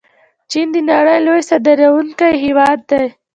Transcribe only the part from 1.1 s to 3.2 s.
لوی صادروونکی هیواد دی.